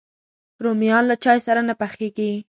رومیان 0.63 1.03
له 1.09 1.15
چای 1.23 1.39
سره 1.47 1.61
نه 1.69 1.73
پخېږي 1.79 2.31